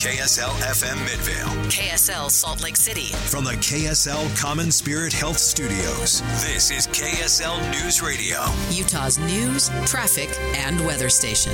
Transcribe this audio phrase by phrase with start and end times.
[0.00, 1.48] KSL FM Midvale.
[1.68, 3.06] KSL Salt Lake City.
[3.26, 8.44] From the KSL Common Spirit Health Studios, this is KSL News Radio.
[8.70, 11.52] Utah's news, traffic, and weather station.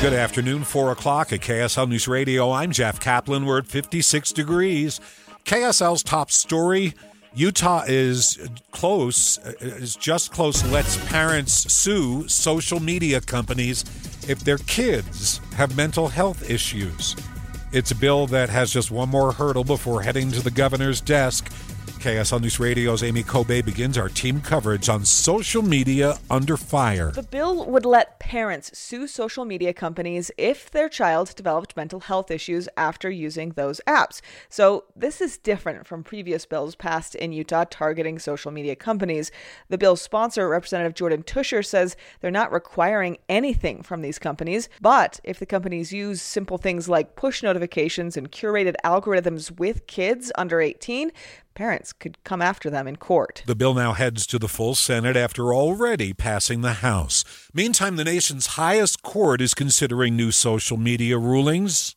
[0.00, 2.52] Good afternoon, 4 o'clock at KSL News Radio.
[2.52, 3.44] I'm Jeff Kaplan.
[3.44, 5.00] We're at 56 degrees.
[5.44, 6.94] KSL's top story
[7.34, 8.38] Utah is
[8.70, 13.84] close, is just close, lets parents sue social media companies
[14.28, 17.16] if their kids have mental health issues.
[17.72, 21.50] It's a bill that has just one more hurdle before heading to the governor's desk.
[21.98, 27.10] KSL News Radio's Amy Kobe begins our team coverage on social media under fire.
[27.10, 32.30] The bill would let parents sue social media companies if their child developed mental health
[32.30, 34.20] issues after using those apps.
[34.48, 39.32] So, this is different from previous bills passed in Utah targeting social media companies.
[39.68, 45.18] The bill's sponsor, Representative Jordan Teuscher, says they're not requiring anything from these companies, but
[45.24, 50.60] if the companies use simple things like push notifications and curated algorithms with kids under
[50.60, 51.10] 18,
[51.58, 53.42] parents could come after them in court.
[53.46, 57.24] The bill now heads to the full Senate after already passing the House.
[57.52, 61.94] Meantime, the nation's highest court is considering new social media rulings.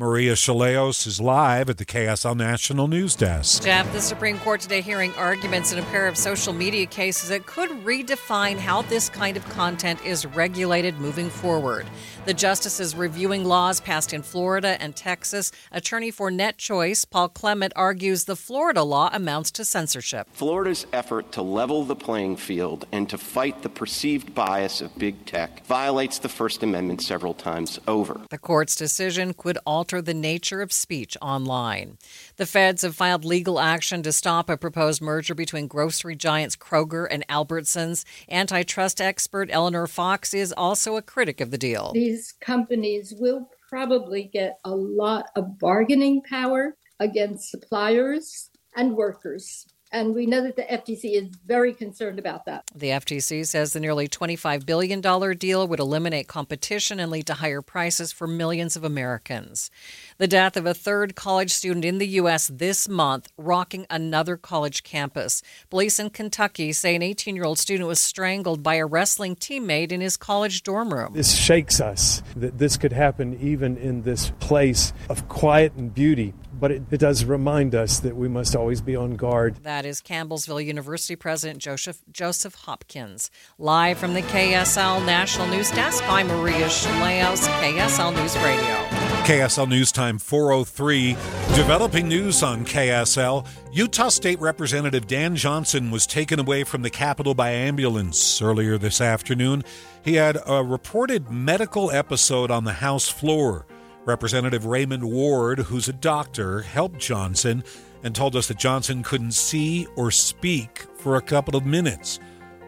[0.00, 3.64] Maria Chaleos is live at the KSL National News Desk.
[3.64, 7.46] Jeff, the Supreme Court today hearing arguments in a pair of social media cases that
[7.46, 11.84] could redefine how this kind of content is regulated moving forward.
[12.26, 15.50] The justices reviewing laws passed in Florida and Texas.
[15.72, 20.28] Attorney for NetChoice, Paul Clement, argues the Florida law amounts to censorship.
[20.30, 25.26] Florida's effort to level the playing field and to fight the perceived bias of big
[25.26, 28.20] tech violates the First Amendment several times over.
[28.30, 31.96] The court's decision could alter alter the nature of speech online.
[32.36, 37.06] The feds have filed legal action to stop a proposed merger between grocery giants Kroger
[37.10, 38.04] and Albertsons.
[38.30, 41.92] Antitrust expert Eleanor Fox is also a critic of the deal.
[41.94, 49.66] These companies will probably get a lot of bargaining power against suppliers and workers.
[49.90, 52.64] And we know that the FTC is very concerned about that.
[52.74, 55.00] The FTC says the nearly $25 billion
[55.38, 59.70] deal would eliminate competition and lead to higher prices for millions of Americans.
[60.18, 62.48] The death of a third college student in the U.S.
[62.48, 65.42] this month, rocking another college campus.
[65.70, 69.90] Police in Kentucky say an 18 year old student was strangled by a wrestling teammate
[69.90, 71.14] in his college dorm room.
[71.14, 76.34] This shakes us that this could happen even in this place of quiet and beauty
[76.58, 79.56] but it, it, does remind us that we must always be on guard.
[79.62, 83.30] That is Campbellsville University President Joseph, Joseph Hopkins.
[83.58, 89.08] Live from the KSL National News Desk by Maria Shilaos, KSL News Radio.
[89.24, 91.12] KSL News Time 403.
[91.54, 93.46] Developing news on KSL.
[93.72, 99.00] Utah State Representative Dan Johnson was taken away from the Capitol by ambulance earlier this
[99.00, 99.62] afternoon.
[100.04, 103.66] He had a reported medical episode on the House floor.
[104.08, 107.62] Representative Raymond Ward, who's a doctor, helped Johnson
[108.02, 112.18] and told us that Johnson couldn't see or speak for a couple of minutes.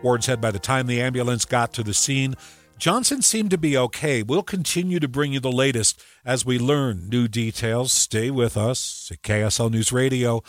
[0.03, 2.35] Ward said by the time the ambulance got to the scene,
[2.77, 4.23] Johnson seemed to be okay.
[4.23, 7.91] We'll continue to bring you the latest as we learn new details.
[7.91, 10.43] Stay with us at KSL News Radio.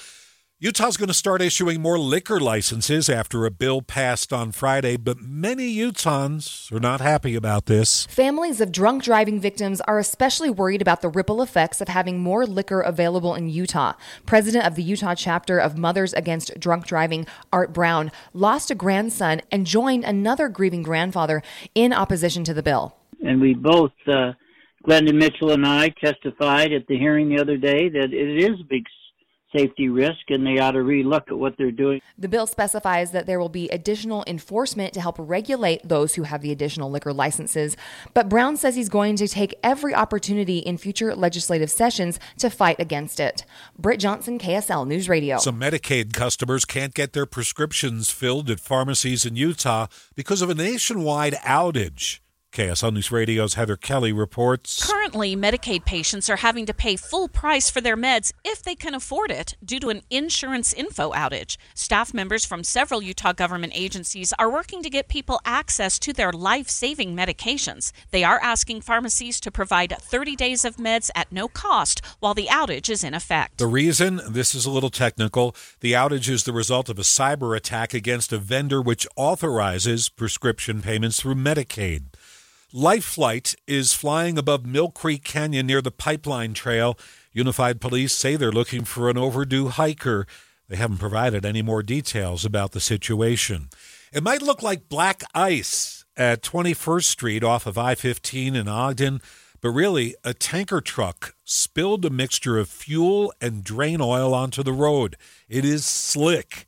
[0.63, 5.19] Utah's going to start issuing more liquor licenses after a bill passed on Friday, but
[5.19, 8.05] many Utahns are not happy about this.
[8.05, 12.45] Families of drunk driving victims are especially worried about the ripple effects of having more
[12.45, 13.93] liquor available in Utah.
[14.27, 19.41] President of the Utah chapter of Mothers Against Drunk Driving, Art Brown, lost a grandson
[19.51, 21.41] and joined another grieving grandfather
[21.73, 22.95] in opposition to the bill.
[23.25, 24.33] And we both, uh,
[24.83, 28.63] Glendon Mitchell and I, testified at the hearing the other day that it is a
[28.69, 28.85] big
[29.55, 32.01] safety risk and they ought to relook at what they're doing.
[32.17, 36.41] The bill specifies that there will be additional enforcement to help regulate those who have
[36.41, 37.75] the additional liquor licenses.
[38.13, 42.79] But Brown says he's going to take every opportunity in future legislative sessions to fight
[42.79, 43.45] against it.
[43.77, 45.37] Britt Johnson, KSL News Radio.
[45.37, 50.55] Some Medicaid customers can't get their prescriptions filled at pharmacies in Utah because of a
[50.55, 52.19] nationwide outage.
[52.51, 54.85] KSL News Radio's Heather Kelly reports.
[54.85, 58.93] Currently, Medicaid patients are having to pay full price for their meds if they can
[58.93, 61.55] afford it due to an insurance info outage.
[61.75, 66.33] Staff members from several Utah government agencies are working to get people access to their
[66.33, 67.93] life saving medications.
[68.09, 72.47] They are asking pharmacies to provide 30 days of meds at no cost while the
[72.47, 73.59] outage is in effect.
[73.59, 77.55] The reason, this is a little technical, the outage is the result of a cyber
[77.55, 82.07] attack against a vendor which authorizes prescription payments through Medicaid.
[82.73, 86.97] Life Flight is flying above Mill Creek Canyon near the Pipeline Trail.
[87.33, 90.25] Unified Police say they're looking for an overdue hiker.
[90.69, 93.71] They haven't provided any more details about the situation.
[94.13, 99.21] It might look like black ice at 21st Street off of I 15 in Ogden,
[99.59, 104.73] But really, a tanker truck spilled a mixture of fuel and drain oil onto the
[104.73, 105.17] road.
[105.49, 106.67] It is slick.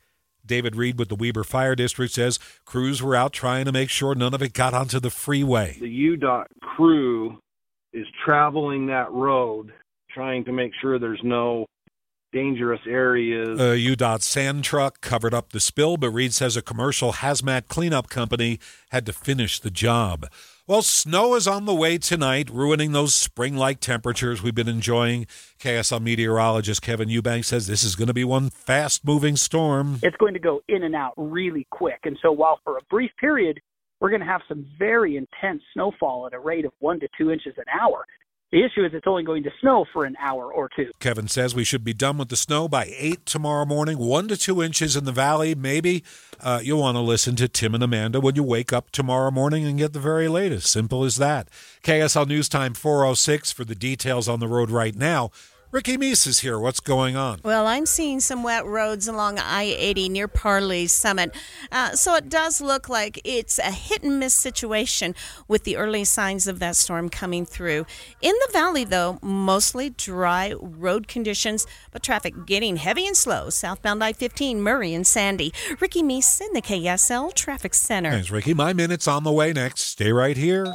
[0.53, 4.13] David Reed with the Weber Fire District says crews were out trying to make sure
[4.13, 5.77] none of it got onto the freeway.
[5.81, 7.39] The UDOT crew
[7.91, 9.73] is traveling that road
[10.11, 11.65] trying to make sure there's no
[12.31, 13.59] dangerous areas.
[13.59, 18.11] A UDOT sand truck covered up the spill, but Reed says a commercial hazmat cleanup
[18.11, 18.59] company
[18.91, 20.27] had to finish the job.
[20.65, 25.25] Well, snow is on the way tonight, ruining those spring like temperatures we've been enjoying.
[25.59, 29.99] KSL meteorologist Kevin Eubank says this is going to be one fast moving storm.
[30.01, 31.99] It's going to go in and out really quick.
[32.05, 33.59] And so, while for a brief period,
[33.99, 37.29] we're going to have some very intense snowfall at a rate of one to two
[37.29, 38.05] inches an hour.
[38.53, 40.91] The issue is it's only going to snow for an hour or two.
[40.99, 44.37] Kevin says we should be done with the snow by 8 tomorrow morning, 1 to
[44.37, 45.55] 2 inches in the valley.
[45.55, 46.03] Maybe
[46.39, 49.65] uh, you'll want to listen to Tim and Amanda when you wake up tomorrow morning
[49.65, 50.67] and get the very latest.
[50.67, 51.47] Simple as that.
[51.81, 55.31] KSL News Time 406 for the details on the road right now.
[55.73, 56.59] Ricky Meese is here.
[56.59, 57.39] What's going on?
[57.43, 61.35] Well, I'm seeing some wet roads along I 80 near Parley Summit.
[61.71, 65.15] Uh, so it does look like it's a hit and miss situation
[65.47, 67.87] with the early signs of that storm coming through.
[68.21, 74.03] In the valley, though, mostly dry road conditions, but traffic getting heavy and slow southbound
[74.03, 75.51] I 15, Murray and Sandy.
[75.79, 78.11] Ricky Meese in the KSL Traffic Center.
[78.11, 78.53] Thanks, Ricky.
[78.53, 79.81] My minute's on the way next.
[79.81, 80.67] Stay right here.